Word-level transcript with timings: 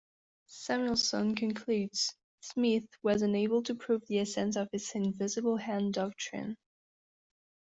Samuelson 0.47 1.35
concludes: 1.35 2.15
Smith 2.39 2.87
was 3.03 3.21
unable 3.21 3.61
to 3.61 3.75
prove 3.75 4.03
the 4.07 4.17
essence 4.17 4.55
of 4.55 4.67
his 4.71 4.91
invisible-hand 4.95 5.93
doctrine. 5.93 6.57